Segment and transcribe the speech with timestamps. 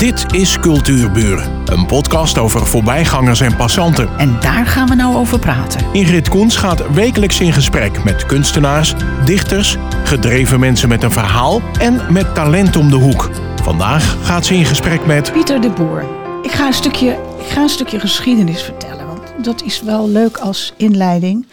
[0.00, 4.08] Dit is Cultuurburen, een podcast over voorbijgangers en passanten.
[4.18, 5.86] En daar gaan we nou over praten.
[5.92, 8.94] Ingrid Koens gaat wekelijks in gesprek met kunstenaars,
[9.24, 13.30] dichters, gedreven mensen met een verhaal en met talent om de hoek.
[13.62, 16.04] Vandaag gaat ze in gesprek met Pieter de Boer.
[16.42, 20.36] Ik ga een stukje, ik ga een stukje geschiedenis vertellen, want dat is wel leuk
[20.36, 21.46] als inleiding.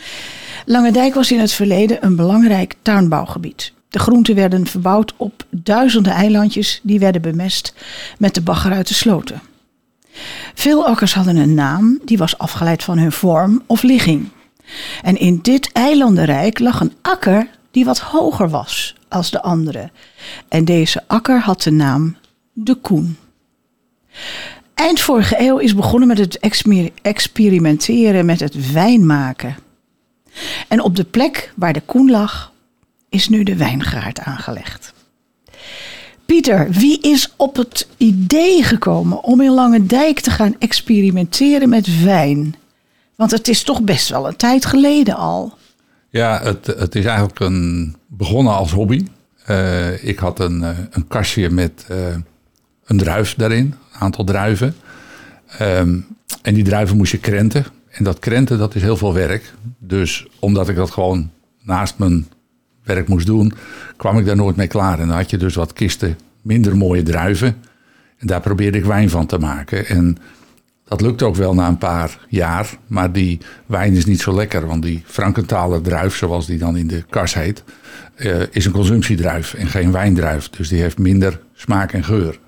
[0.65, 3.75] Langendijk was in het verleden een belangrijk tuinbouwgebied.
[3.89, 7.73] De groenten werden verbouwd op duizenden eilandjes die werden bemest
[8.17, 9.41] met de bagger uit de sloten.
[10.53, 14.29] Veel akkers hadden een naam die was afgeleid van hun vorm of ligging.
[15.01, 19.89] En in dit eilandenrijk lag een akker die wat hoger was als de andere.
[20.47, 22.17] En deze akker had de naam
[22.53, 23.17] de Koen.
[24.73, 26.39] Eind vorige eeuw is begonnen met het
[27.01, 29.55] experimenteren met het wijn maken.
[30.67, 32.51] En op de plek waar de Koen lag,
[33.17, 34.93] is nu de wijngaard aangelegd.
[36.25, 42.03] Pieter, wie is op het idee gekomen om in Lange Dijk te gaan experimenteren met
[42.03, 42.55] wijn?
[43.15, 45.57] Want het is toch best wel een tijd geleden al.
[46.09, 49.05] Ja, het, het is eigenlijk een, begonnen als hobby.
[49.49, 51.97] Uh, ik had een, uh, een kastje met uh,
[52.85, 54.75] een druif daarin, een aantal druiven.
[55.61, 56.05] Um,
[56.41, 57.65] en die druiven moest je krenten.
[57.89, 59.53] En dat krenten, dat is heel veel werk.
[59.79, 61.29] Dus omdat ik dat gewoon
[61.61, 62.27] naast mijn
[62.87, 63.53] werk moest doen,
[63.95, 64.99] kwam ik daar nooit mee klaar.
[64.99, 67.55] En dan had je dus wat kisten minder mooie druiven.
[68.17, 69.85] En daar probeerde ik wijn van te maken.
[69.87, 70.17] En
[70.87, 72.69] dat lukte ook wel na een paar jaar.
[72.87, 74.67] Maar die wijn is niet zo lekker.
[74.67, 77.63] Want die Frankenthaler druif, zoals die dan in de kas heet,
[78.17, 80.49] uh, is een consumptiedruif en geen wijndruif.
[80.49, 82.39] Dus die heeft minder smaak en geur.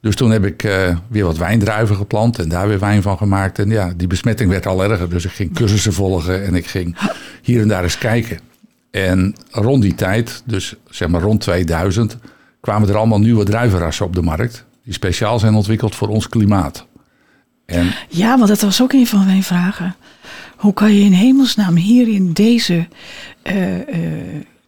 [0.00, 3.58] Dus toen heb ik uh, weer wat wijndruiven geplant en daar weer wijn van gemaakt.
[3.58, 5.10] En ja, die besmetting werd al erger.
[5.10, 6.96] Dus ik ging cursussen volgen en ik ging
[7.42, 8.38] hier en daar eens kijken.
[8.90, 12.16] En rond die tijd, dus zeg maar rond 2000,
[12.60, 14.64] kwamen er allemaal nieuwe druivenrassen op de markt.
[14.84, 16.86] Die speciaal zijn ontwikkeld voor ons klimaat.
[17.66, 19.96] En ja, want dat was ook een van mijn vragen.
[20.56, 22.88] Hoe kan je in hemelsnaam hier in deze
[23.44, 23.84] uh, uh,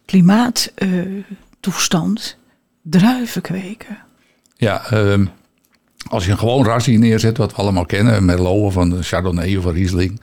[0.05, 2.37] klimaattoestand
[2.81, 3.97] druiven kweken?
[4.55, 5.25] Ja, uh,
[6.09, 9.65] als je een gewoon ras hier neerzet, wat we allemaal kennen, Merlot een Chardonnay of
[9.65, 10.19] Riesling,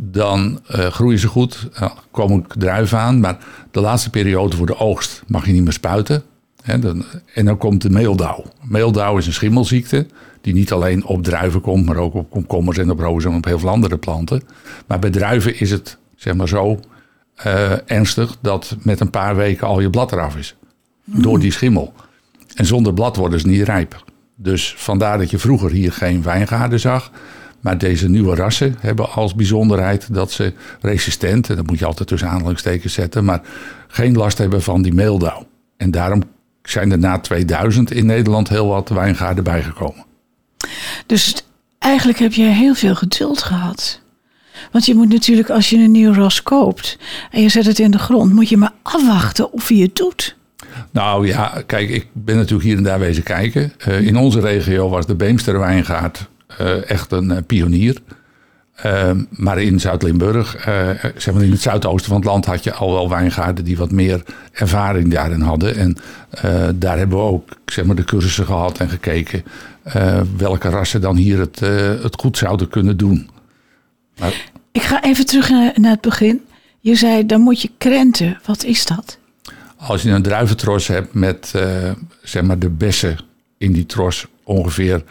[0.00, 3.20] dan uh, groeien ze goed, uh, komen druiven aan.
[3.20, 3.38] Maar
[3.70, 6.22] de laatste periode voor de oogst mag je niet meer spuiten.
[6.62, 7.04] Hè, dan,
[7.34, 8.44] en dan komt de meeldauw.
[8.62, 10.06] Meeldauw is een schimmelziekte
[10.40, 13.44] die niet alleen op druiven komt, maar ook op komkommers en op rozen en op
[13.44, 14.42] heel veel andere planten.
[14.86, 16.80] Maar bij druiven is het zeg maar zo
[17.46, 20.56] uh, ernstig dat met een paar weken al je blad eraf is.
[21.04, 21.22] Mm.
[21.22, 21.92] Door die schimmel.
[22.54, 24.04] En zonder blad worden ze niet rijp.
[24.36, 27.10] Dus vandaar dat je vroeger hier geen wijngaarden zag.
[27.60, 32.08] Maar deze nieuwe rassen hebben als bijzonderheid dat ze resistent, en dat moet je altijd
[32.08, 33.40] tussen aanhalingstekens zetten, maar
[33.88, 35.46] geen last hebben van die meeldauw.
[35.76, 36.22] En daarom
[36.62, 40.04] zijn er na 2000 in Nederland heel wat wijngaarden bijgekomen.
[41.06, 41.42] Dus
[41.78, 44.00] eigenlijk heb je heel veel geduld gehad.
[44.72, 46.98] Want je moet natuurlijk, als je een nieuw ras koopt
[47.30, 50.36] en je zet het in de grond, moet je maar afwachten of hij het doet.
[50.90, 53.72] Nou ja, kijk, ik ben natuurlijk hier en daar wezen kijken.
[53.88, 56.28] Uh, in onze regio was de Beemster wijngaard
[56.86, 57.96] echt een uh, pionier.
[59.30, 60.56] maar in Zuid-Limburg,
[61.16, 63.90] zeg maar in het zuidoosten van het land, had je al wel wijngaarden die wat
[63.90, 65.76] meer ervaring daarin hadden.
[65.76, 65.96] En
[66.78, 69.44] daar hebben we ook zeg maar, de cursussen gehad en gekeken
[70.36, 71.60] welke rassen dan hier het,
[72.02, 73.28] het goed zouden kunnen doen.
[74.18, 74.50] Maar...
[74.72, 76.40] Ik ga even terug naar, naar het begin.
[76.80, 78.38] Je zei, dan moet je krenten.
[78.44, 79.18] Wat is dat?
[79.76, 81.90] Als je een druiventros hebt met uh,
[82.22, 83.18] zeg maar de bessen
[83.58, 85.02] in die tros ongeveer,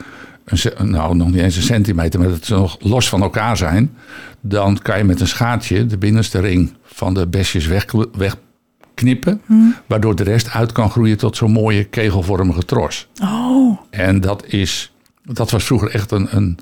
[0.48, 3.96] een, nou nog niet eens een centimeter, maar dat ze nog los van elkaar zijn,
[4.42, 9.76] dan kan je met een schaartje de binnenste ring van de besjes weg, wegknippen, hmm.
[9.86, 13.08] waardoor de rest uit kan groeien tot zo'n mooie kegelvormige tros.
[13.22, 13.80] Oh.
[13.90, 14.94] En dat is,
[15.24, 16.60] dat was vroeger echt een, een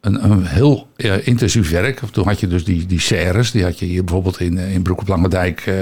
[0.00, 2.00] een, een heel uh, intensief werk.
[2.10, 3.50] Toen had je dus die, die serres.
[3.50, 5.66] Die had je hier bijvoorbeeld in, in Broek op Lange Dijk.
[5.66, 5.74] Uh,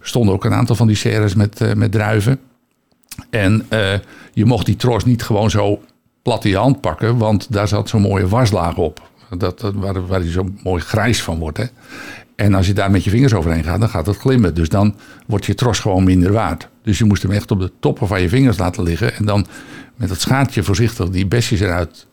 [0.00, 2.40] stonden ook een aantal van die serres met, uh, met druiven.
[3.30, 3.66] En
[4.32, 5.82] je mocht die tros niet gewoon zo
[6.24, 7.18] plat in je hand pakken.
[7.18, 9.10] Want daar zat zo'n mooie waslaag op.
[9.38, 11.58] Dat, dat, waar, waar die zo mooi grijs van wordt.
[11.58, 11.64] Hè.
[12.36, 14.54] En als je daar met je vingers overheen gaat, dan gaat het glimmen.
[14.54, 14.94] Dus dan
[15.26, 16.68] wordt je tros gewoon minder waard.
[16.82, 19.14] Dus je moest hem echt op de toppen van je vingers laten liggen.
[19.14, 19.46] En dan
[19.96, 22.06] met dat schaartje voorzichtig die besjes eruit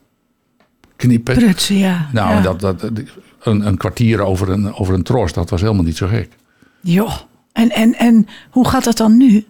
[0.96, 1.36] knippen.
[1.36, 2.10] Prutsen, ja.
[2.14, 2.42] Nou, ja.
[2.42, 2.92] Dat, dat,
[3.40, 6.30] een, een kwartier over een, over een tros, dat was helemaal niet zo gek.
[6.82, 7.16] Joh,
[7.54, 9.46] en, en, en hoe gaat dat dan nu?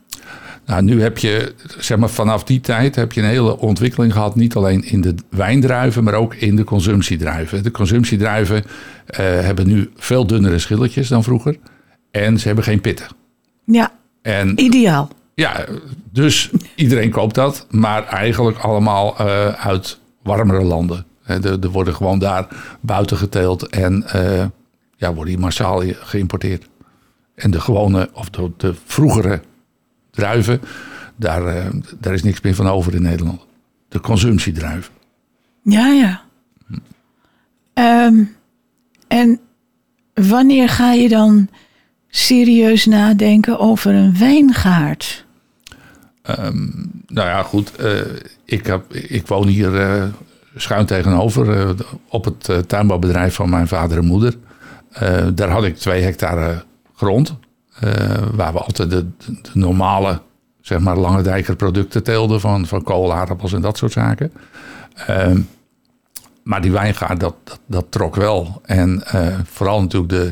[0.71, 4.35] Nou, nu heb je, zeg maar, vanaf die tijd heb je een hele ontwikkeling gehad.
[4.35, 7.63] Niet alleen in de wijndruiven, maar ook in de consumptiedruiven.
[7.63, 8.67] De consumptiedruiven uh,
[9.17, 11.57] hebben nu veel dunnere schilletjes dan vroeger.
[12.11, 13.07] En ze hebben geen pitten.
[13.65, 13.91] Ja,
[14.21, 15.09] en, ideaal.
[15.33, 15.65] Ja,
[16.11, 21.05] dus iedereen koopt dat, maar eigenlijk allemaal eh, uit warmere landen.
[21.25, 22.47] Er, worden gewoon daar
[22.81, 24.45] buiten geteeld en eh,
[24.95, 26.69] ja, worden die massaal geïmporteerd.
[27.35, 29.41] En de gewone, of de, de vroegere
[30.11, 30.61] druiven,
[31.15, 31.65] daar, eh,
[31.99, 33.41] daar is niks meer van over in Nederland.
[33.89, 34.93] De consumptiedruiven.
[35.63, 36.21] Ja, ja.
[37.73, 38.23] Ehm,
[39.07, 39.39] en
[40.13, 41.49] wanneer ga je dan
[42.07, 45.25] serieus nadenken over een wijngaard?
[47.07, 47.75] Nou ja, goed.
[47.75, 47.99] eh,
[48.45, 50.03] ik, heb, ik woon hier eh,
[50.55, 51.75] schuin tegenover
[52.07, 54.35] op het tuinbouwbedrijf van mijn vader en moeder.
[55.33, 56.63] Daar had ik twee hectare
[56.95, 57.35] grond.
[57.81, 60.21] Eh, waar we altijd de, de, normale,
[60.61, 62.39] zeg maar, lange dijker producten teelden.
[62.39, 64.31] Van, van kool, aardappels en dat soort zaken.
[65.07, 65.41] Ehm,
[66.43, 68.61] maar die wijngaard, dat, dat, dat trok wel.
[68.65, 70.31] En eh, vooral natuurlijk de,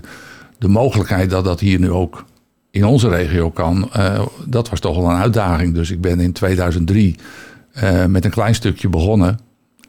[0.57, 2.25] de mogelijkheid dat dat hier nu ook
[2.71, 5.73] in onze regio kan, eh, dat was toch wel een uitdaging.
[5.73, 7.15] Dus ik ben in 2003
[7.71, 9.39] eh, met een klein stukje begonnen.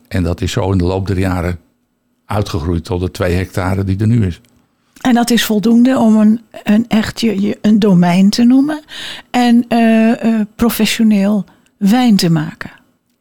[0.09, 1.59] En dat is zo in de loop der jaren
[2.27, 4.41] uitgegroeid tot de twee hectare die er nu is.
[5.01, 8.83] En dat is voldoende om een, een echt je, een domein te noemen
[9.31, 11.45] en eh, eh, professioneel
[11.77, 12.71] wijn te maken.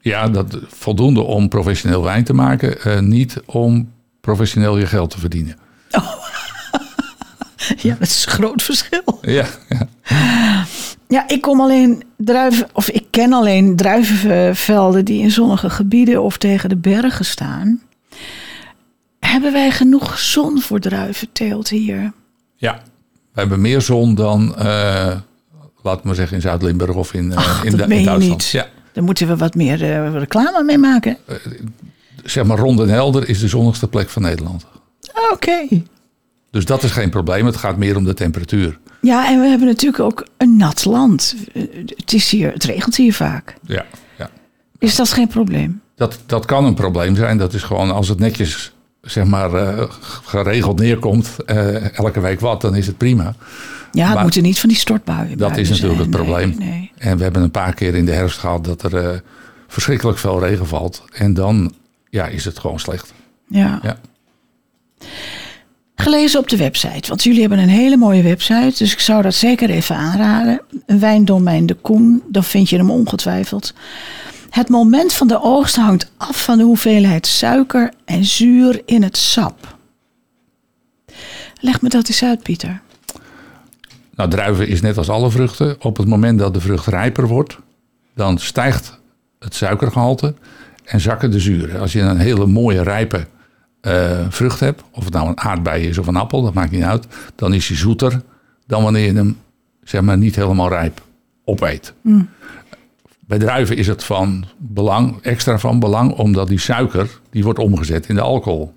[0.02, 3.92] Ja, dat voldoende om professioneel wijn te maken, eh, niet om
[4.22, 5.56] professioneel je geld te verdienen.
[7.78, 9.20] Ja, dat is een groot verschil.
[9.22, 9.88] Ja, ja.
[11.08, 16.38] Ja, ik kom alleen druiven, of ik ken alleen druivenvelden die in zonnige gebieden of
[16.38, 17.82] tegen de bergen staan.
[19.30, 22.12] Hebben wij genoeg zon voor druiventeelt hier?
[22.56, 22.81] ja.
[23.34, 25.16] we hebben meer zon dan, eh
[25.84, 28.20] laat maar zeggen, in Zuid-Limburg of in, eh, Ach, in, in je Duitsland.
[28.30, 28.50] niet.
[28.50, 28.68] Ja.
[28.94, 31.18] Daar moeten we wat meer eh, reclame mee maken.
[32.24, 34.66] Zeg maar, rond en helder is de zonnigste plek van Nederland.
[35.32, 35.68] Oké.
[36.52, 37.46] Dus dat is geen probleem.
[37.46, 38.80] Het gaat meer om de temperatuur.
[39.02, 41.36] Ja, en we hebben natuurlijk ook een nat land.
[41.54, 41.64] Eh,
[41.96, 43.56] Het, is hier, het regent hier vaak.
[43.62, 43.86] Ja,
[44.18, 44.30] ja.
[44.80, 45.82] Is dat geen probleem?
[45.96, 47.38] Dat, dat kan een probleem zijn.
[47.38, 48.74] Dat is gewoon als het netjes
[49.12, 49.84] zeg maar, eh,
[50.26, 53.34] geregeld neerkomt, eh, elke week wat, dan is het prima.
[53.92, 55.70] Ja, het Maar- moeten niet van die stortbuien Dat is zijn.
[55.82, 56.56] natuurlijk het probleem.
[56.58, 59.18] Nee, En we hebben een paar keer in de herfst gehad dat er eh,
[59.68, 61.04] verschrikkelijk veel regen valt.
[61.14, 61.74] En dan
[62.10, 63.14] ja, is het gewoon slecht.
[63.48, 63.80] Ja.
[63.84, 63.98] Ja.
[65.96, 68.74] Gelezen op de website, want jullie hebben een hele mooie website.
[68.78, 70.62] Dus ik zou dat zeker even aanraden.
[70.86, 73.74] Een wijndomein de Koen, dan vind je hem ongetwijfeld.
[74.50, 79.18] Het moment van de oogst hangt af van de hoeveelheid suiker en zuur in het
[79.18, 79.78] sap.
[81.60, 82.81] Leg me dat eens uit, Pieter.
[84.16, 85.75] Nou, druiven is net als alle vruchten.
[85.80, 87.57] Op het moment dat de vrucht rijper wordt,
[88.16, 89.00] dan stijgt
[89.40, 90.34] het suikergehalte
[90.84, 91.80] en zakken de zuren.
[91.80, 93.28] Als je een hele mooie rijpe
[93.81, 96.84] eh, vrucht hebt, of het nou een aardbei is of een appel, dat maakt niet
[96.84, 98.22] uit, dan is hij zoeter
[98.66, 99.38] dan wanneer je hem
[99.84, 101.01] zeg maar, niet helemaal rijp
[101.44, 101.94] opeet.
[103.30, 108.08] Bij druiven is het van belang, extra van belang, omdat die suiker die wordt omgezet
[108.08, 108.74] in de alcohol.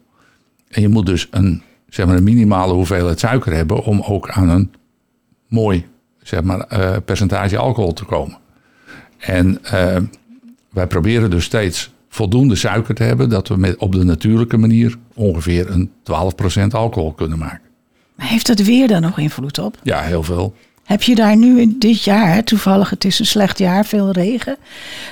[0.69, 4.49] En je moet dus een, zeg maar, een minimale hoeveelheid suiker hebben om ook aan
[4.49, 4.72] een
[5.49, 5.87] mooi
[6.22, 8.38] zeg maar, eh, percentage alcohol te komen.
[9.19, 9.96] En eh,
[10.70, 14.98] wij proberen dus steeds voldoende suiker te hebben, dat we met, op de natuurlijke manier
[15.14, 17.69] ongeveer een 12% alcohol kunnen maken.
[18.14, 19.78] Maar Heeft het weer daar nog invloed op?
[19.82, 20.55] Ja, heel veel.
[20.84, 24.11] Heb je daar nu in dit jaar, hè, toevallig het is een slecht jaar, veel
[24.11, 24.56] regen.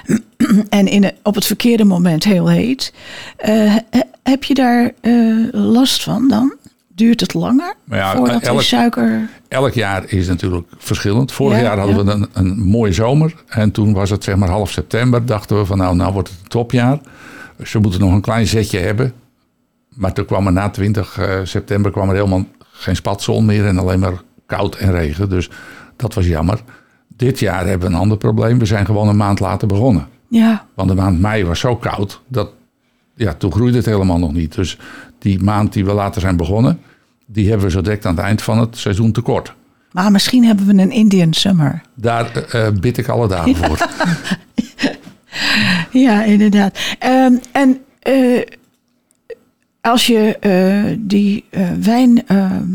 [0.69, 2.93] en in, op het verkeerde moment heel heet.
[3.37, 5.13] eh, he- heb je daar eh,
[5.53, 6.55] last van dan?
[6.95, 9.29] Duurt het langer ja, voordat elk- die suiker...
[9.49, 11.33] Elk jaar is natuurlijk verschillend.
[11.33, 12.05] Vorig Ja, jaar hadden ja.
[12.05, 13.35] we een, een mooie zomer.
[13.49, 15.27] En toen was het zeg maar half september.
[15.27, 16.99] Dachten we van nou, nou wordt het een topjaar.
[17.65, 19.13] Ze moeten nog een klein zetje hebben.
[19.95, 23.67] Maar toen kwam er na 20 eh, september kwam er helemaal geen spatzon meer.
[23.67, 25.29] En alleen maar koud en regen.
[25.29, 25.51] Dus
[25.97, 26.61] dat was jammer.
[27.17, 28.59] Dit jaar hebben we een ander probleem.
[28.59, 30.07] We zijn gewoon een maand later begonnen.
[30.29, 32.21] Ja, Want de maand mei was zo koud.
[32.27, 32.51] Dat,
[33.15, 34.55] ja, toen groeide het helemaal nog niet.
[34.55, 34.79] Dus
[35.19, 36.81] die maand die we later zijn begonnen.
[37.27, 39.55] Die hebben we zo direct aan het eind van het seizoen tekort.
[39.93, 41.83] maar misschien hebben we een Indian summer.
[41.95, 43.79] Daar eh, eh, bid ik alle dagen voor.
[45.93, 46.79] Ja, inderdaad.
[46.99, 48.43] Ehm, en eh,
[49.81, 50.39] als je
[50.99, 51.45] die,
[51.81, 52.69] wijn, ehm,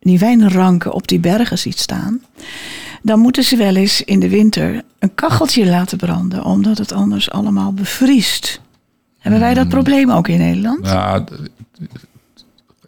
[0.00, 2.20] die wijnranken op die bergen ziet staan,
[3.02, 7.30] dan moeten ze wel eens in de winter een kacheltje laten branden, omdat het anders
[7.30, 8.60] allemaal bevriest.
[9.18, 10.80] Hebben wij dat probleem ook in Nederland?
[10.80, 11.24] Nou,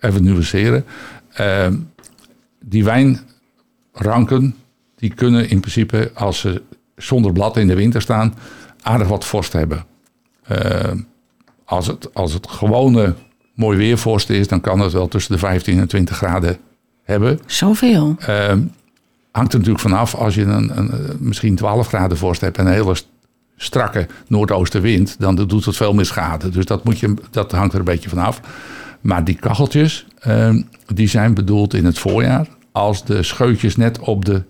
[0.00, 0.84] even nuanceren.
[1.32, 1.76] Ehm,
[2.60, 4.54] die wijnranken,
[4.96, 6.62] die kunnen in principe, als ze
[6.96, 8.34] zonder blad in de winter staan,
[8.82, 9.84] aardig wat vorst hebben.
[10.42, 10.98] Ehm,
[11.64, 13.14] als, het, als het gewone
[13.54, 16.58] mooi weervorst is, dan kan het wel tussen de 15 en 20 graden
[17.10, 17.40] hebben.
[17.46, 18.16] Zoveel.
[18.18, 18.60] Ehm,
[19.30, 22.72] hangt er natuurlijk vanaf als je een, een, misschien 12 graden vorst hebt en een
[22.72, 22.96] hele
[23.56, 26.48] strakke noordoostenwind, dan doet het veel meer schade.
[26.48, 28.40] Dus dat, moet je, dat hangt er een beetje vanaf.
[29.00, 34.24] Maar die kacheltjes, ehm, die zijn bedoeld in het voorjaar als de scheutjes net op
[34.24, 34.42] de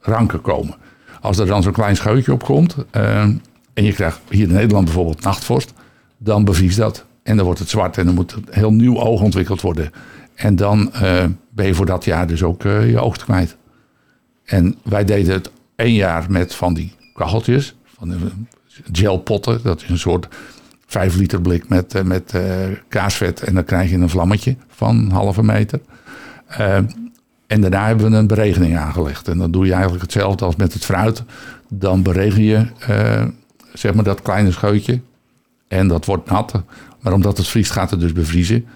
[0.00, 0.74] ranken komen.
[1.20, 3.34] Als er dan zo'n klein scheutje op komt ehm,
[3.74, 5.72] en je krijgt hier in Nederland bijvoorbeeld nachtvorst,
[6.18, 9.20] dan bevriest dat en dan wordt het zwart en dan moet een heel nieuw oog
[9.20, 9.90] ontwikkeld worden.
[10.34, 13.56] En dan eh, ben je voor dat jaar dus ook uh, je oogst kwijt.
[14.44, 18.16] En wij deden het één jaar met van die kacheltjes, van de
[18.92, 19.60] gelpotten.
[19.62, 20.28] Dat is een soort
[20.86, 22.34] vijf liter blik met, uh, met
[22.88, 23.42] kaasvet.
[23.42, 25.80] En dan krijg je een vlammetje van een halve meter.
[27.46, 29.28] en daarna hebben we een beregening aangelegd.
[29.28, 31.22] En dan doe je eigenlijk hetzelfde als met het fruit.
[31.68, 32.66] Dan beregen je
[33.72, 35.00] zeg maar dat kleine scheutje.
[35.68, 36.62] En dat wordt nat.
[37.00, 38.66] Maar omdat het vriest gaat het dus bevriezen.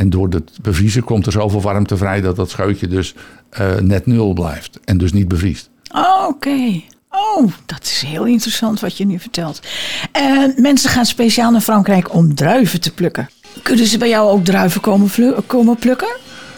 [0.00, 3.14] En door het bevriezen komt er zoveel warmte vrij dat dat scheutje dus
[3.60, 4.78] uh, net nul blijft.
[4.84, 5.70] En dus niet bevriest.
[5.94, 6.80] Oh, Oké.
[7.10, 9.60] Oh, dat is heel interessant wat je nu vertelt.
[10.12, 13.30] En mensen gaan speciaal naar Frankrijk om druiven te plukken.
[13.62, 15.10] Kunnen ze bij jou ook druiven komen,
[15.46, 16.16] komen plukken?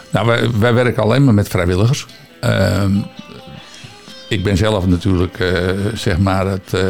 [0.09, 2.05] Nou, wij, wij, werken alleen maar met vrijwilligers.
[2.43, 2.85] Uh,
[4.29, 6.81] ik ben zelf natuurlijk, uh, zeg maar, het, uh,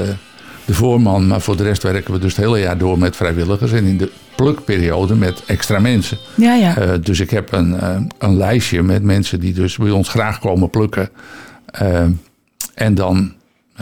[0.65, 1.27] de voorman.
[1.27, 3.71] Maar voor de rest werken we dus het hele jaar door met vrijwilligers.
[3.71, 6.17] En in de plukperiode met extra mensen.
[6.35, 6.77] Ja, ja.
[6.77, 10.39] Uh, dus ik heb een, uh, een lijstje met mensen die dus bij ons graag
[10.39, 11.09] komen plukken.
[11.81, 12.03] Uh,
[12.73, 13.33] en dan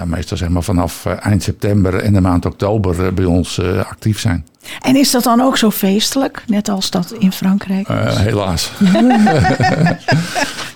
[0.06, 4.46] meestal zeg maar vanaf eind september en de maand oktober bij ons actief zijn.
[4.82, 7.88] En is dat dan ook zo feestelijk, net als dat in Frankrijk?
[7.88, 8.72] helaas.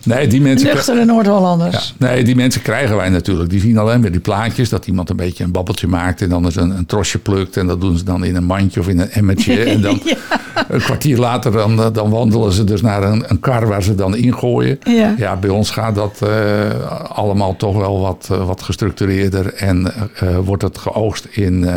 [0.03, 0.67] nee, die mensen.
[0.67, 1.93] Nuchtere Noord-Hollanders.
[1.97, 3.49] Ja, nee, die mensen krijgen wij natuurlijk.
[3.49, 6.45] Die zien alleen maar die plaatjes dat iemand een beetje een babbeltje maakt en dan
[6.45, 7.57] eens een, een trosje plukt.
[7.57, 9.63] En dat doen ze dan in een mandje of in een emmertje.
[9.75, 10.15] En dan ja.
[10.67, 14.15] een kwartier later dan, dan wandelen ze dus naar een, een kar waar ze dan
[14.15, 14.79] ingooien.
[14.83, 15.13] Ja.
[15.17, 19.93] ja, bij ons gaat dat uh, allemaal toch wel wat, uh, wat gestructureerder en
[20.43, 21.67] wordt het geoogst in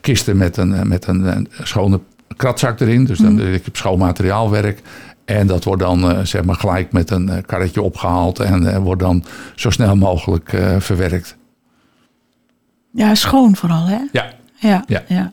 [0.00, 2.00] kisten met een, met een, een schone
[2.36, 3.04] kratzak erin.
[3.04, 3.54] Dus dan mm.
[3.54, 4.82] ik heb schoon materiaalwerk.
[5.24, 9.24] En dat wordt dan uh, zeg maar gelijk met een karretje opgehaald en wordt dan
[9.54, 11.36] zo snel mogelijk verwerkt.
[12.92, 13.98] Ja, schoon vooral, hè?
[14.12, 14.32] Ja.
[14.60, 15.02] Ja, ja.
[15.08, 15.32] ja.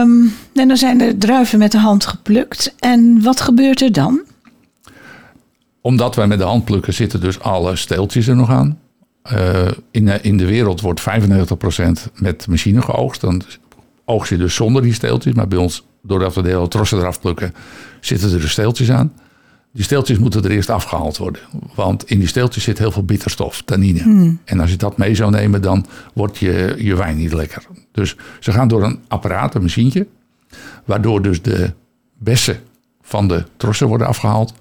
[0.00, 2.74] Um, en dan zijn de druiven met de hand geplukt.
[2.78, 4.20] En wat gebeurt er dan?
[5.80, 8.78] Omdat wij met de hand plukken, zitten dus alle steeltjes er nog aan.
[9.90, 11.04] In, in de wereld wordt 95%
[12.14, 13.20] met machine geoogst.
[13.20, 13.42] Dan
[14.04, 15.34] oogst je dus zonder die steeltjes.
[15.34, 17.54] Maar bij ons doordat we de hele trossen eraf plukken,
[18.00, 19.12] zitten er de steeltjes aan.
[19.72, 21.42] Die steeltjes moeten er eerst afgehaald worden.
[21.74, 24.02] Want in die steeltjes zit heel veel bitterstof, tannine.
[24.02, 24.40] Hmm.
[24.44, 27.66] En als je dat mee zou nemen, dan wordt je, je wijn niet lekker.
[27.92, 30.06] Dus ze gaan door een apparaat, een machientje.
[30.84, 31.72] Waardoor dus de
[32.18, 32.58] bessen
[33.02, 34.54] van de trossen worden afgehaald.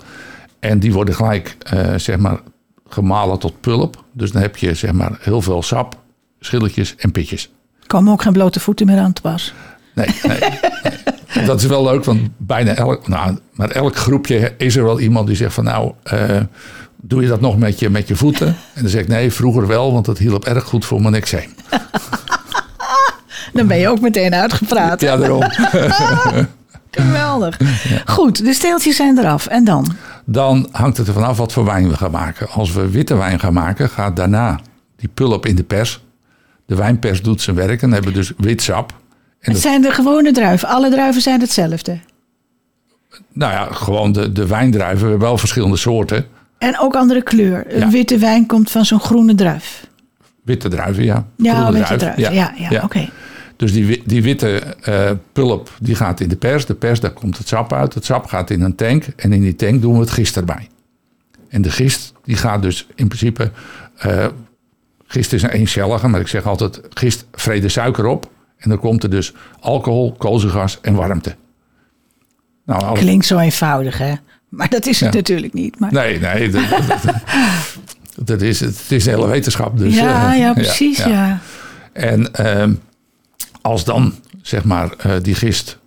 [0.60, 2.40] En die worden gelijk, uh, zeg maar,
[2.88, 4.04] gemalen tot pulp.
[4.12, 5.98] Dus dan heb je, zeg maar, heel veel sap,
[6.40, 7.52] schilletjes en pitjes.
[7.88, 9.54] Komen ook geen blote voeten meer aan te pas.
[9.94, 11.46] Nee, nee, nee.
[11.46, 15.28] Dat is wel leuk, want bijna elk, nou, maar elk groepje is er wel iemand
[15.28, 16.40] die zegt van nou, uh,
[16.96, 18.48] doe je dat nog met je, met je voeten?
[18.48, 21.54] En dan zeg ik nee, vroeger wel, want dat hielp erg goed voor mijn eczeem.
[23.54, 25.02] Dan ben je ook meteen uitgepraat.
[25.02, 25.44] Ja, daarom.
[26.92, 27.60] Geweldig.
[28.06, 29.48] Goed, de steeltjes zijn eraf.
[29.48, 29.96] En dan?
[30.26, 32.50] Dan hangt het er vanaf wat voor wijn we gaan maken.
[32.50, 34.60] Als we witte wijn gaan maken, gaat daarna
[34.96, 36.04] die pulp in de pers.
[36.66, 38.94] De wijnpers doet zijn werk en hebben dus wit sap.
[39.40, 40.68] En het zijn de gewone druiven.
[40.68, 42.00] Alle druiven zijn hetzelfde.
[43.34, 45.04] Nou ja, gewoon de, de wijndruiven.
[45.04, 46.26] We hebben wel verschillende soorten.
[46.58, 47.74] En ook andere kleur.
[47.74, 47.90] Een ja.
[47.90, 49.88] witte wijn komt van zo'n groene druif.
[50.44, 51.26] Witte druiven, ja.
[51.36, 52.22] Ja, witte druiven.
[52.22, 52.76] Ja, ja, ja, ja.
[52.76, 52.86] oké.
[52.86, 53.10] Okay.
[53.56, 56.66] Dus die, die witte uh, pulp die gaat in de pers.
[56.66, 57.94] De pers, daar komt het sap uit.
[57.94, 59.06] Het sap gaat in een tank.
[59.16, 60.70] En in die tank doen we het gist erbij.
[61.50, 63.52] En de gist die gaat dus in principe...
[64.06, 64.26] Uh,
[65.08, 66.82] gist is een eencellige, maar ik zeg altijd...
[66.90, 68.30] gist vrede suiker op.
[68.58, 71.36] En dan komt er dus alcohol, koolzuurgas en warmte.
[72.66, 72.98] Nou.
[72.98, 74.14] Klinkt zo eenvoudig, hè?
[74.50, 75.16] Maar dat is het ja.
[75.16, 75.80] natuurlijk niet.
[75.80, 75.94] Maar...
[75.94, 76.50] Nee, nee.
[76.50, 77.16] Dat, dat,
[78.16, 79.78] dat, is, het is de hele wetenschap.
[79.78, 81.08] Dus, ja, uh, ja, precies, ja.
[81.08, 81.40] ja.
[81.94, 82.76] En uh,
[83.66, 85.80] als dan, zeg maar, uh, die gist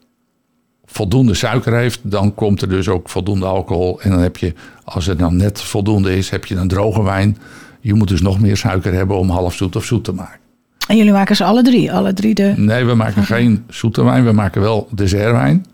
[0.85, 4.00] voldoende suiker heeft, dan komt er dus ook voldoende alcohol.
[4.00, 4.54] En dan heb je,
[4.85, 7.38] als het dan net voldoende is, heb je een droge wijn.
[7.80, 10.38] Je moet dus nog meer suiker hebben om half zoet of zoet te maken.
[10.88, 11.92] En jullie maken ze alle drie?
[11.92, 12.54] Alle drie de...
[12.56, 14.25] Nee, we maken geen zoete wijn.
[14.25, 15.66] We maken wel dessertwijn.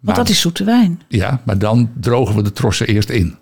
[0.00, 1.00] Want dat is zoete wijn.
[1.08, 3.36] Ja, maar dan drogen we de trossen eerst in.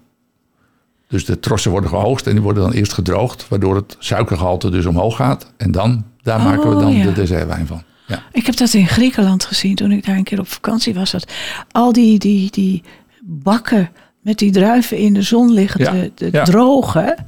[1.15, 3.49] Dus de trossen worden geoogst en die worden dan eerst gedroogd.
[3.49, 5.53] Waardoor het suikergehalte dus omhoog gaat.
[5.57, 7.05] En dan, daar oh, maken we dan ja.
[7.05, 7.83] de dessertwijn van.
[8.07, 8.23] Ja.
[8.33, 11.11] Ik heb dat in Griekenland gezien toen ik daar een keer op vakantie was.
[11.11, 11.33] Dat
[11.71, 12.83] al die, die, die
[13.23, 13.91] bakken
[14.21, 16.45] met die druiven in de zon liggen Ja, te, te ja.
[16.45, 17.27] drogen.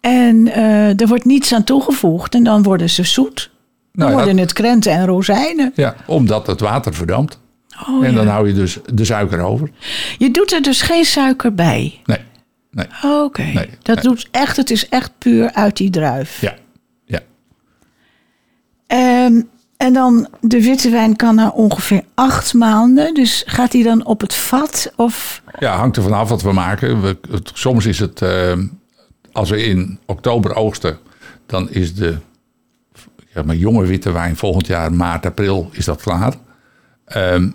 [0.00, 3.50] En eh, er wordt niets aan toegevoegd en dan worden ze zoet.
[3.92, 5.72] Dan Nou worden het krenten en rozijnen.
[5.74, 7.38] Ja, omdat het water verdampt.
[7.88, 9.70] Oh, en dan hou je dus de suiker over.
[10.18, 12.00] Je doet er dus geen suiker bij.
[12.04, 12.18] Nee,
[12.70, 12.86] nee.
[13.02, 14.04] Oké, Nee, dat nee.
[14.04, 16.40] doet echt, het is echt puur uit die druif.
[16.40, 16.54] Ja,
[17.04, 17.20] ja.
[18.86, 19.42] Ehm,
[19.76, 23.14] en dan de witte wijn kan na ongeveer acht maanden.
[23.14, 24.92] Dus gaat die dan op het vat?
[24.96, 27.02] Of Ja, hangt er vanaf wat we maken.
[27.02, 28.58] We, het- soms is het, eh,
[29.32, 30.98] als we in oktober oogsten,
[31.46, 32.16] dan is de
[33.34, 36.34] ja, maar jonge witte wijn volgend jaar, maart, april, is dat klaar.
[37.04, 37.50] Ehm,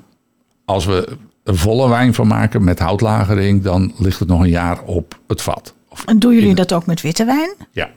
[0.66, 4.82] als we een volle wijn van maken met houtlagering, dan ligt het nog een jaar
[4.84, 5.74] op het vat.
[5.90, 7.54] Of, en doen jullie dat ook met witte wijn?
[7.72, 7.90] ja,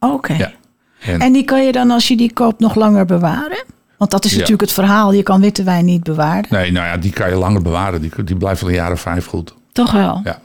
[0.00, 0.32] Oké.
[0.32, 0.52] ja.
[1.00, 3.64] En, En die kan je dan, als je die koopt, nog langer bewaren?
[3.98, 4.36] Want dat is Ja.
[4.36, 5.12] natuurlijk het verhaal.
[5.12, 6.46] Je kan witte wijn niet bewaren.
[6.50, 8.00] nee, nou ja, die kan je langer bewaren.
[8.00, 9.54] Die, die blijft wel een jaar of vijf goed.
[9.72, 10.20] Toch wel?
[10.24, 10.40] Ja.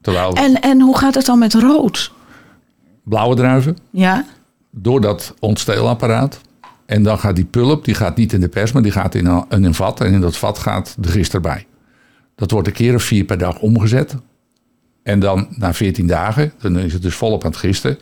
[0.00, 2.12] Terwijl En, en hoe gaat het dan met rood?
[3.04, 4.24] blauwe druiven, Ja?
[4.70, 6.40] door dat ontsteelapparaat.
[6.90, 9.26] En dan gaat die pulp, die gaat niet in de pers, maar die gaat in
[9.26, 10.00] een, in een vat.
[10.00, 11.66] En in dat vat gaat de gist erbij.
[12.34, 14.16] Dat wordt een keer of vier per dag omgezet.
[15.02, 17.98] En dan na 14 dagen, dan is het dus volop aan het gisten.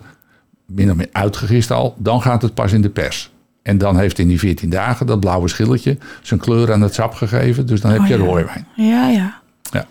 [0.66, 1.96] Min of meer uitgegist al.
[1.98, 3.30] Dan gaat het pas in de pers.
[3.62, 7.14] En dan heeft in die 14 dagen dat blauwe schilletje zijn kleur aan het sap
[7.14, 7.66] gegeven.
[7.66, 8.24] Dus dan heb Oh je ja.
[8.24, 8.66] rooiwijn.
[8.74, 9.10] Ja, ja.
[9.10, 9.40] Ja.
[9.70, 9.86] Ja,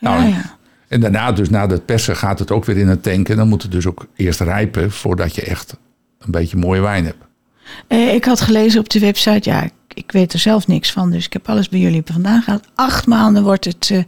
[0.00, 0.56] Nou, ja.
[0.88, 3.28] En daarna, dus na het persen, gaat het ook weer in een tank.
[3.28, 5.76] En dan moet het dus ook eerst rijpen voordat je echt
[6.18, 7.24] een beetje mooie wijn hebt.
[7.88, 11.24] Eh, ik had gelezen op de website, ja, ik, weet er zelf niks van, dus
[11.26, 12.64] ik heb alles bij jullie vandaan gehaald.
[12.74, 13.98] Acht maanden wordt het, eh,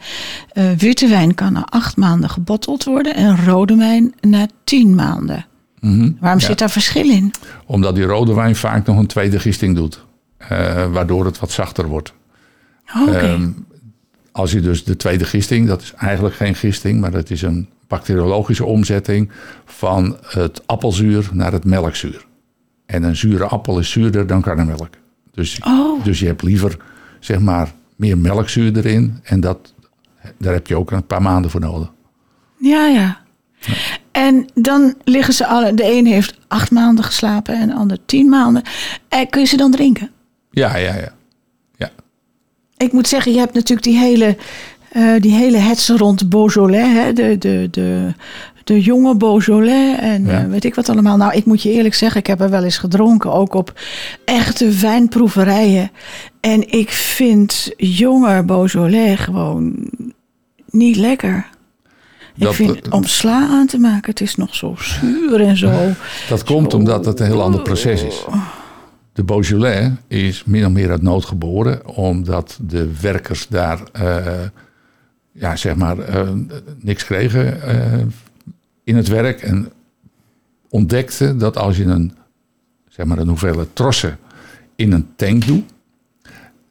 [0.71, 5.47] eh, witte wijn kan na acht maanden gebotteld worden en rode wijn na tien maanden.
[5.81, 6.27] Waarom Mhm.
[6.29, 6.38] Ja.
[6.38, 7.33] zit daar verschil in?
[7.67, 10.07] Omdat die rode wijn vaak nog een tweede gisting doet.
[10.93, 12.12] waardoor het wat zachter wordt.
[12.97, 13.49] Oh, Ehm,
[14.33, 17.69] als je dus de tweede gisting, dat is eigenlijk geen gisting, maar dat is een
[17.88, 19.31] bacteriologische omzetting
[19.65, 22.27] van het appelzuur naar het melkzuur.
[22.88, 24.88] En een zure appel is zuurder dan karnemelk.
[25.33, 26.04] Dus, Oh.
[26.04, 26.76] dus je hebt liever
[27.21, 29.19] zeg maar meer melkzuur erin.
[29.23, 29.75] En dat,
[30.39, 31.93] daar heb je ook een paar maanden voor nodig.
[32.58, 33.19] ja, ja.
[34.13, 38.28] En dan liggen ze alle, de een heeft acht maanden geslapen en de ander tien
[38.28, 38.63] maanden.
[39.08, 40.10] Eh, kun je ze dan drinken?
[40.50, 41.13] Ja, ja, ja.
[41.76, 41.91] ja.
[42.76, 44.36] Ik moet zeggen, je hebt natuurlijk die hele,
[44.93, 46.93] eh, die hele hetze rond Beaujolais.
[46.93, 47.13] Hè?
[47.13, 48.15] De, de, de,
[48.69, 50.41] de jonge Beaujolais en Ja.
[50.43, 51.17] eh, weet ik wat allemaal.
[51.17, 53.33] Nou, ik moet je eerlijk zeggen, ik heb er wel eens gedronken.
[53.33, 53.81] Ook op
[54.25, 55.91] echte wijnproeverijen.
[56.41, 59.91] En ik vind jonger Beaujolais gewoon
[60.71, 61.47] niet lekker.
[62.35, 65.71] Dat- ik vind om sla aan te maken, het is nog zo zuur en zo.
[66.28, 68.25] Dat komt omdat het een heel ander proces is.
[69.13, 74.26] De Beaujolais is min of meer uit nood geboren, omdat de werkers daar eh,
[75.33, 76.28] ja, zeg maar, eh,
[76.81, 77.99] niks kregen eh,
[78.89, 79.43] in het werk.
[79.43, 79.73] En
[80.69, 82.13] ontdekten dat als je een,
[82.89, 84.19] zeg maar, een hoeveelheid trossen
[84.77, 85.65] in een tank doet,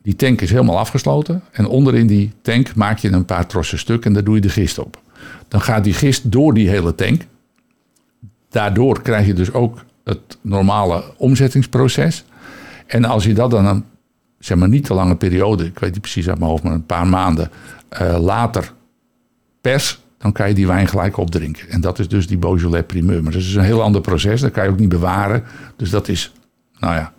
[0.02, 1.42] die tank is helemaal afgesloten.
[1.52, 4.50] En onderin die tank maak je een paar trossen stuk en daar doe je de
[4.50, 5.02] gist op.
[5.48, 7.22] Dan gaat die gist door die hele tank
[8.50, 12.24] daardoor krijg je dus ook het normale omzettingsproces.
[12.86, 13.86] En als je dat dan een
[14.40, 16.86] zeg maar niet te lange periode, ik weet niet precies uit mijn hoofd, maar een
[16.86, 17.52] paar maanden
[17.90, 18.74] eh, later
[19.62, 21.70] pers, dan kan je die wijn gelijk opdrinken.
[21.70, 23.24] En dat is dus die Beaujolais primeur.
[23.24, 25.44] Maar dat is een heel ander proces, dat kan je ook niet bewaren.
[25.76, 26.34] Dus dat is,
[26.80, 27.14] nou ja,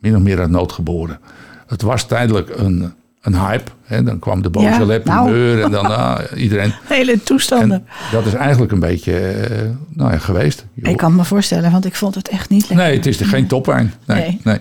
[0.00, 1.18] min of meer uit nood geboren.
[1.66, 3.70] Het was tijdelijk een, een hype.
[3.84, 4.02] Hè?
[4.02, 5.24] Dan kwam de Beaujolais nou.
[5.24, 6.72] primeur en dan ah, iedereen...
[6.88, 7.86] Hele toestanden.
[7.86, 10.66] En dat is eigenlijk een beetje eh, nou ja, geweest.
[10.74, 12.86] Ik kan me voorstellen, want ik vond het echt niet lekker.
[12.86, 13.94] Nee, het is geen topwijn.
[14.04, 14.40] Nee, Nee.
[14.44, 14.58] nee.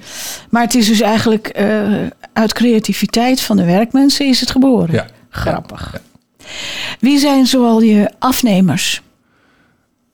[0.49, 1.67] Maar het is dus eigenlijk eh,
[2.33, 4.93] uit creativiteit van de werkmensen is het geboren.
[4.93, 5.05] Ja.
[5.29, 6.01] Grappig.
[6.99, 9.01] Wie zijn zoal je afnemers?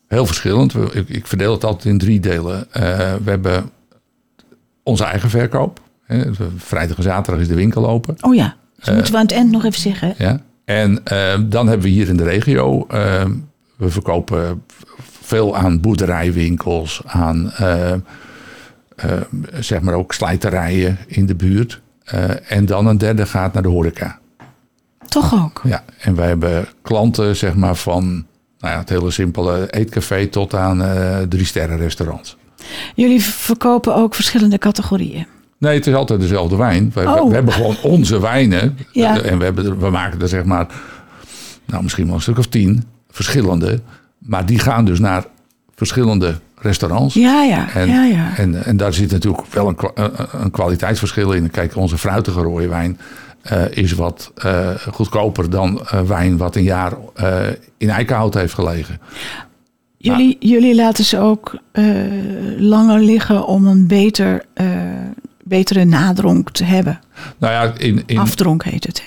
[0.07, 0.73] Heel verschillend.
[0.93, 2.65] Ik, ik verdeel het altijd in drie delen.
[2.71, 2.81] Eh,
[3.23, 3.69] we hebben
[4.83, 5.81] onze eigen verkoop.
[6.03, 6.23] Hè.
[6.57, 8.15] Vrijdag en zaterdag is de winkel open.
[8.21, 10.13] Oh ja, dat Eh, moeten we aan het eind nog even zeggen.
[10.17, 10.41] Ja.
[10.65, 12.87] En eh, dan hebben we hier in de regio.
[13.77, 14.63] we verkopen
[15.21, 17.51] veel aan boerderijwinkels, aan
[19.59, 21.81] zeg maar ook slijterijen in de buurt.
[22.47, 24.19] En dan een derde gaat naar de horeca.
[25.13, 25.61] Toch ook.
[25.63, 28.03] Ja, en wij hebben klanten zeg maar van
[28.59, 32.37] nou ja, het hele simpele eetcafé tot aan eh drie sterren restaurants.
[32.95, 35.25] Jullie verkopen ook verschillende categorieën.
[35.57, 36.91] Nee, het is altijd dezelfde wijn.
[36.93, 37.27] We, Oh.
[37.27, 38.77] we hebben gewoon onze wijnen.
[38.91, 39.21] Ja.
[39.21, 40.67] En we, hebben, we maken er zeg maar,
[41.65, 43.79] nou misschien wel een stuk of tien verschillende.
[44.17, 45.23] Maar die gaan dus naar
[45.75, 47.13] verschillende restaurants.
[47.13, 48.37] Ja, ja, En, ja, ja.
[48.37, 51.49] En, en daar zit natuurlijk wel een- een kwaliteitsverschil in.
[51.51, 52.99] Kijk, onze fruitige rode wijn
[53.43, 56.93] eh, is wat eh, goedkoper dan eh, wijn wat een jaar
[57.77, 58.99] in eikenhout heeft gelegen.
[59.97, 61.57] Jullie, jullie laten ze ook
[62.57, 64.45] langer liggen om een beter,
[65.43, 66.99] betere nadronk te hebben.
[67.37, 69.03] Nou ja, in, in, Afdronk heet het.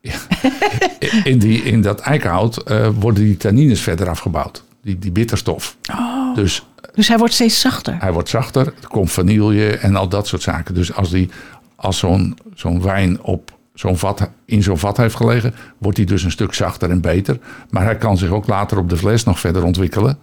[1.24, 2.62] in, die, in dat eikenhout
[2.98, 4.64] worden die tannines verder afgebouwd.
[4.82, 5.76] Die, die bitterstof.
[5.90, 6.34] Oh.
[6.34, 7.96] Dus Dus hij wordt steeds zachter.
[7.98, 10.74] hij wordt zachter, er komt vanille en al dat soort zaken.
[10.74, 11.28] Dus als, die,
[11.76, 16.22] als zo'n zo'n wijn op zo'n vat, in zo'n vat heeft gelegen, wordt hij dus
[16.22, 17.38] een stuk zachter en beter.
[17.70, 20.18] Maar hij kan zich ook later op de fles nog verder ontwikkelen.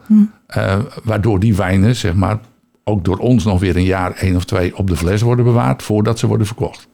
[0.48, 2.39] Eh, waardoor die wijnen, zeg maar,
[2.84, 5.84] ook door ons nog weer een jaar, één of twee op de fles worden bewaard
[5.84, 6.88] voordat ze worden verkocht.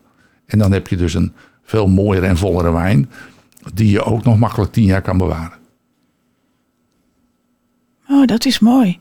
[0.45, 3.09] En dan heb je dus een veel mooiere en vollere wijn,
[3.73, 5.59] die je ook nog makkelijk tien jaar kan bewaren.
[8.07, 8.99] Oh, dat is mooi.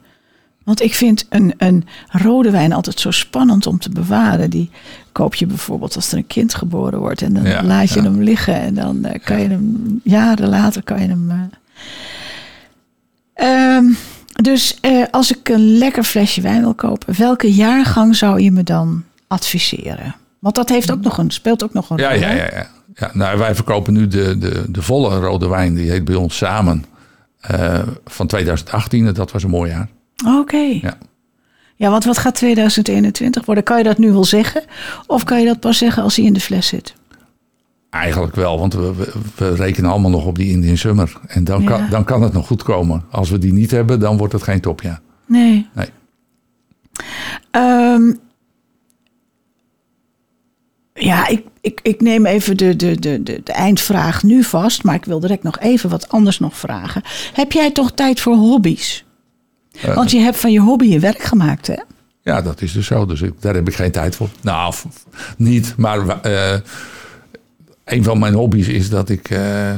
[0.63, 4.49] Want ik vind een, een rode wijn altijd zo spannend om te bewaren.
[4.49, 4.69] Die
[5.11, 7.21] koop je bijvoorbeeld als er een kind geboren wordt.
[7.21, 8.03] En dan Ja, laat je ja.
[8.03, 8.55] hem liggen.
[8.61, 11.29] En dan eh, kan je hem, jaren later kan je hem...
[11.31, 11.37] eh.
[13.33, 13.85] Ehm,
[14.41, 18.63] dus eh, als ik een lekker flesje wijn wil kopen, welke jaargang zou je me
[18.63, 20.15] dan adviseren?
[20.39, 22.19] Want dat heeft ook nog een, speelt ook nog een Ja, rol.
[22.19, 22.47] ja, ja.
[22.53, 22.67] ja.
[22.95, 25.73] ja nou, wij verkopen nu de, de, de volle rode wijn.
[25.75, 26.85] Die heet bij ons samen
[28.05, 29.07] van 2018.
[29.07, 29.87] En Dat was een mooi jaar.
[30.25, 30.57] Oké.
[30.81, 30.97] Ja.
[31.75, 33.63] Ja, want wat gaat 2021 worden?
[33.63, 34.63] Kan je dat nu wel zeggen?
[35.07, 36.93] Of kan je dat pas zeggen als hij in de fles zit?
[37.89, 41.13] Eigenlijk wel, want we, we, we rekenen allemaal nog op die Indian Summer.
[41.27, 41.67] En dan, Ja.
[41.67, 43.03] kan, dan kan het nog goed komen.
[43.11, 45.01] Als we die niet hebben, dan wordt het geen topjaar.
[45.25, 45.67] Nee.
[45.73, 45.87] Nee.
[47.51, 48.13] Ehm,
[50.93, 54.83] ja, ik, ik, ik neem even de, de, de, de, de eindvraag nu vast.
[54.83, 57.01] Maar ik wil direct nog even wat anders nog vragen.
[57.33, 59.05] Heb jij toch tijd voor hobby's?
[59.71, 61.75] Eh, Want je hebt van je hobby je werk gemaakt, hè?
[62.21, 63.05] Ja, dat is dus zo.
[63.05, 64.29] Dus ik, daar heb ik geen tijd voor.
[64.41, 64.73] Nou,
[65.37, 65.73] niet.
[65.77, 66.59] Maar eh,
[67.85, 69.73] een van mijn hobby's is dat ik eh,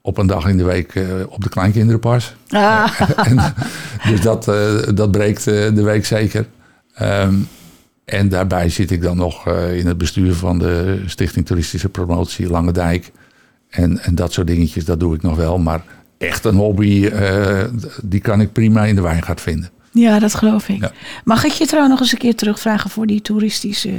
[0.00, 0.92] op een dag in de week
[1.28, 2.34] op de kleinkinderen pas.
[2.48, 3.54] Ah, En,
[4.08, 4.44] dus dat,
[4.94, 6.46] dat breekt de week zeker.
[6.94, 7.34] Ehm,
[8.04, 12.72] en daarbij zit ik dan nog in het bestuur van de Stichting Toeristische Promotie Lange
[12.72, 13.12] Dijk.
[13.70, 15.58] En, en dat soort dingetjes, dat doe ik nog wel.
[15.58, 15.82] Maar
[16.18, 17.64] echt een hobby, eh,
[18.02, 19.70] die kan ik prima in de wijngaard vinden.
[19.92, 20.80] ja, dat geloof ik.
[20.80, 20.92] Ja.
[21.24, 23.90] Mag ik je trouwens nog eens een keer terugvragen voor die toeristische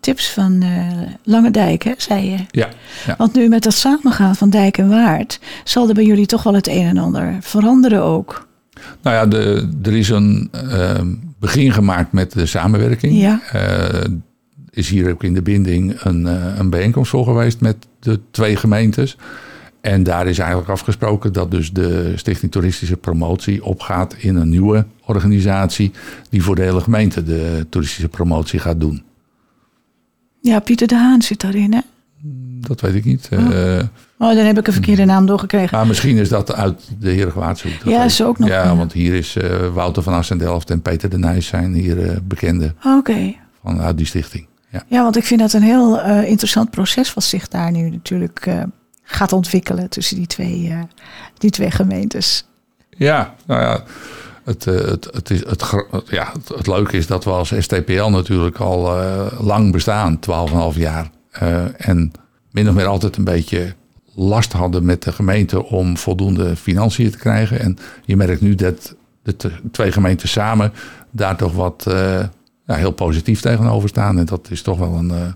[0.00, 0.86] tips van eh
[1.24, 2.36] Lange Dijk, hè, zei je?
[2.50, 2.68] Ja,
[3.06, 3.14] ja.
[3.18, 6.54] Want nu met dat samengaan van Dijk en Waard, zal er bij jullie toch wel
[6.54, 8.48] het een en ander veranderen ook.
[9.02, 13.20] Nou ja, de, er is een ehm, begin gemaakt met de samenwerking.
[13.20, 13.40] Ja.
[13.52, 14.10] Eh,
[14.70, 16.24] is hier ook in de binding een,
[16.58, 19.16] een bijeenkomst voor geweest met de twee gemeentes.
[19.82, 24.86] En daar is eigenlijk afgesproken dat dus de Stichting Toeristische Promotie opgaat in een nieuwe
[25.04, 25.92] organisatie
[26.30, 29.02] die voor de hele gemeente de toeristische promotie gaat doen.
[30.40, 31.80] Ja, Pieter de Haan zit daarin, hè?
[32.60, 33.28] Dat weet ik niet.
[33.30, 33.78] Eh,
[34.18, 35.76] Oh, dan heb ik een verkeerde naam doorgekregen.
[35.78, 37.72] maar misschien is dat uit de Herengewaardshoek.
[37.84, 41.10] Dat Ja, is ook nog Ja, want hier is eh, Wouter van Assendelft en Peter
[41.10, 43.34] de Nijs zijn hier eh, bekende Oké.
[43.64, 44.46] vanuit die stichting.
[44.70, 44.82] Ja.
[44.88, 48.46] Ja, want ik vind dat een heel interessant proces wat zich daar nu natuurlijk
[49.12, 50.82] gaat ontwikkelen tussen die twee, eh,
[51.38, 52.46] die twee gemeentes.
[52.90, 53.82] Ja, nou ja,
[54.44, 55.64] het, eh, het, het, is, het,
[56.06, 60.18] ja, het, leuke is dat we als STPL natuurlijk al eh, lang bestaan,
[60.74, 61.10] 12,5 jaar.
[61.76, 62.12] En
[62.50, 63.74] min of meer altijd een beetje
[64.14, 67.60] last hadden met de gemeente om voldoende financiën te krijgen.
[67.60, 69.36] En je merkt nu dat de
[69.70, 70.72] twee gemeenten samen
[71.10, 71.84] daar toch wat
[72.66, 74.18] ja, heel positief tegenover staan.
[74.18, 75.34] En dat is toch wel een, een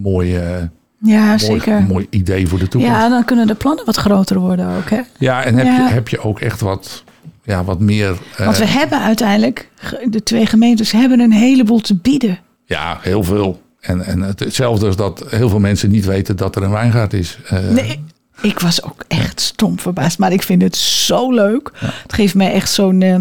[0.00, 0.62] mooi, eh,
[1.00, 1.82] Ja, mooi, zeker.
[1.82, 2.96] mooi idee voor de toekomst.
[2.96, 5.00] Ja, dan kunnen de plannen wat groter worden ook, hè?
[5.18, 5.86] Ja, en heb, Ja.
[5.86, 7.04] Je, heb je ook echt wat,
[7.44, 8.16] ja, wat meer.
[8.36, 9.70] eh, Want we hebben uiteindelijk,
[10.10, 12.38] de twee gemeentes hebben een heleboel te bieden.
[12.64, 13.62] ja, heel veel.
[13.80, 17.12] En, en het, hetzelfde is dat heel veel mensen niet weten dat er een wijngaard
[17.12, 17.38] is.
[17.48, 18.04] Eh, Nee,
[18.42, 21.70] ik was ook echt stom verbaasd, maar ik vind het zo leuk.
[21.76, 23.16] Het geeft mij echt zo'n eh,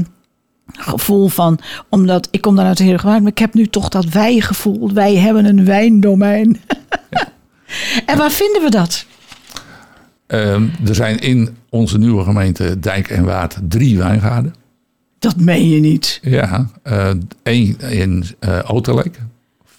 [0.73, 1.59] gevoel van,
[1.89, 4.93] omdat ik kom dan uit de Heergewaard, maar ik heb nu toch dat wij-gevoel.
[4.93, 6.57] Wij hebben een wijndomein.
[8.05, 9.05] en waar vinden we dat?
[10.27, 14.55] ehm, er zijn in onze nieuwe gemeente Dijk en Waard drie wijngaarden.
[15.19, 16.19] Dat meen je niet.
[16.21, 17.11] Ja, eh
[17.43, 19.19] één in uh, Oterleek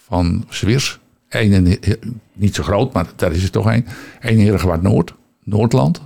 [0.06, 0.98] van Zwirs.
[1.28, 1.94] Eén in, eh,
[2.32, 3.86] niet zo groot, maar daar is er toch één.
[4.20, 6.00] Eén in Heergewaard Noord, Noordland.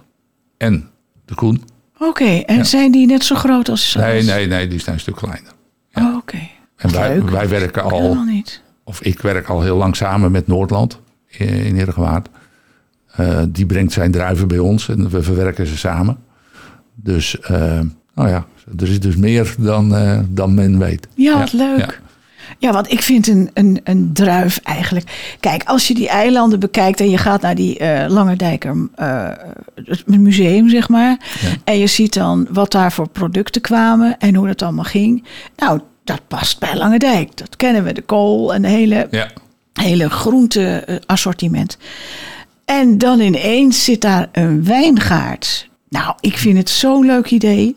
[0.57, 0.89] En
[1.25, 1.63] de Koen.
[1.99, 2.65] Oké, en Ja.
[2.65, 3.95] zijn die net zo groot als...
[3.95, 5.53] Nee, nee, nee, die zijn een stuk kleiner.
[5.95, 6.39] Oh, Oké.
[6.77, 8.63] En wij, wij werken al niet.
[8.85, 11.01] of ik werk al heel lang samen met Noordland
[11.39, 12.29] in in Heergewaard.
[13.13, 16.17] Eh, die brengt zijn druiven bij ons en we verwerken ze samen.
[16.95, 17.81] Dus, eh,
[18.15, 18.47] nou ja,
[18.79, 21.09] er is dus meer dan, eh, dan men weet.
[21.15, 21.79] Ja, wat leuk.
[21.79, 22.11] ja.
[22.59, 25.37] Ja, want ik vind een, een, een druif eigenlijk.
[25.41, 29.29] Kijk, als je die eilanden bekijkt en je gaat naar die eh Lange Dijker eh,
[29.75, 31.21] het museum, zeg maar.
[31.41, 31.49] Ja.
[31.65, 35.25] En je ziet dan wat daar voor producten kwamen en hoe dat allemaal ging.
[35.57, 37.37] Nou, dat past bij Lange Dijk.
[37.37, 39.29] Dat kennen we, de kool en de hele, Ja,
[39.73, 41.77] hele groente eh, assortiment.
[42.65, 45.69] En dan ineens zit daar een wijngaard.
[45.89, 47.77] Nou, ik vind het zo'n leuk idee.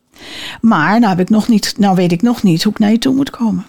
[0.62, 2.97] Maar nou, heb ik nog niet, nou weet ik nog niet hoe ik naar je
[2.97, 3.65] toe moet komen.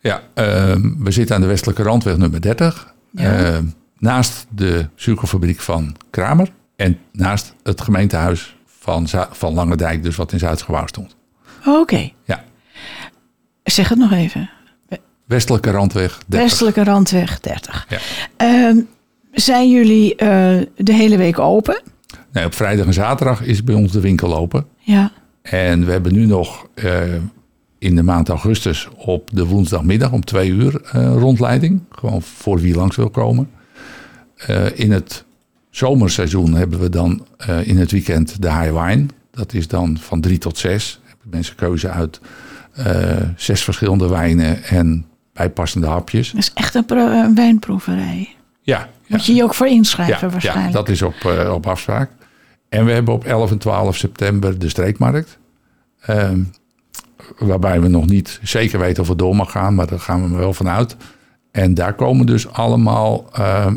[0.00, 2.94] ja ehm, we zitten aan de westelijke randweg nummer 30.
[3.10, 3.32] Ja.
[3.36, 3.64] Ehm,
[3.98, 6.48] naast de suikerfabriek van Kramer.
[6.76, 11.16] En naast het gemeentehuis van, Zu- van Langendijk, dus wat in Zuidgebouw stond.
[11.66, 12.44] Oké, Ja,
[13.64, 14.50] zeg het nog even.
[15.28, 16.48] Westelijke randweg 30.
[16.48, 17.86] Westelijke Randweg 30.
[17.88, 17.98] Ja.
[18.36, 18.80] Ehm,
[19.32, 20.28] zijn jullie eh,
[20.76, 21.82] de hele week open?
[22.32, 24.66] Nee, op vrijdag en zaterdag is bij ons de winkel open.
[24.78, 25.12] Ja.
[25.42, 27.02] En we hebben nu nog eh,
[27.78, 31.80] in de maand augustus op de woensdagmiddag om twee uur eh, rondleiding.
[31.90, 33.50] Gewoon voor wie langs wil komen.
[34.74, 35.24] In het
[35.70, 37.26] zomerseizoen hebben we dan
[37.62, 39.06] in het weekend de high wine.
[39.30, 41.00] Dat is dan van drie tot zes.
[41.04, 42.20] Hebben mensen keuze uit
[43.36, 45.07] zes verschillende wijnen en
[45.38, 46.30] bijpassende hapjes.
[46.30, 48.28] Dat is echt een, pro- een wijnproeverij.
[48.60, 48.88] Ja.
[49.06, 50.66] Moet je je ook voor inschrijven waarschijnlijk.
[50.66, 52.10] Ja, dat is op, eh, op afspraak.
[52.68, 55.38] En we hebben op 11 en 12 september de streekmarkt.
[56.00, 56.40] Ehm,
[57.38, 60.32] waarbij we nog niet zeker weten of het door mag gaan, maar daar gaan we
[60.34, 60.96] er wel vanuit.
[61.50, 63.76] En daar komen dus allemaal ehm,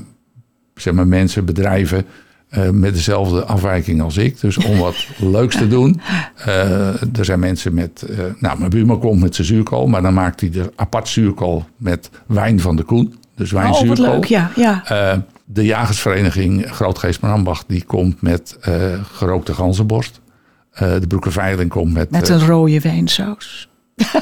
[0.75, 2.05] zeg maar mensen, bedrijven
[2.51, 4.39] eh, met dezelfde afwijking als ik.
[4.39, 6.01] Dus om wat leuks te doen.
[6.35, 10.13] Eh, er zijn mensen met, eh, nou mijn buurman komt met zijn zuurkool, maar dan
[10.13, 13.15] maakt hij de apart zuurkool met wijn van de koen.
[13.35, 14.05] Dus oh, wat zuurkool.
[14.05, 14.25] leuk.
[14.25, 15.23] Ja, ja.
[15.45, 18.57] De jagersvereniging Grootgeest Ambacht die komt met
[19.11, 20.21] gerookte ganzenborst.
[20.77, 22.11] De Broekenveiling komt met...
[22.11, 23.69] Met een rode wijnsaus.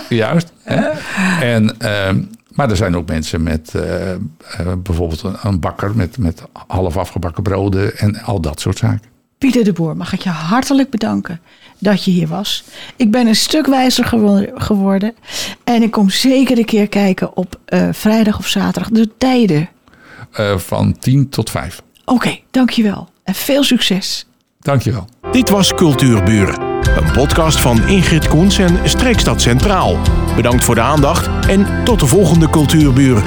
[0.10, 0.52] Juist.
[0.64, 0.90] hè?
[1.56, 2.22] En, ehm,
[2.60, 4.18] maar er zijn ook mensen met eh, eh,
[4.84, 9.02] bijvoorbeeld een, een bakker met, met half afgebakken broden en al dat soort zaken.
[9.38, 11.42] Pieter de Boer, mag ik je hartelijk bedanken
[11.78, 12.64] dat je hier was.
[12.96, 15.16] Ik ben een stuk wijzer gewo- geworden.
[15.64, 18.90] En ik kom zeker een keer kijken op eh, vrijdag of zaterdag.
[18.92, 19.70] De tijden.
[20.32, 21.82] Eh, van 10 tot 5.
[22.06, 23.10] Oké, dankjewel.
[23.24, 24.26] En veel succes.
[24.60, 25.08] Dankjewel.
[25.32, 26.69] Dit was Cultuurburen.
[26.82, 29.98] Een podcast van Ingrid Koens en Streekstad Centraal.
[30.36, 33.24] Bedankt voor de aandacht en tot de volgende Cultuurburen.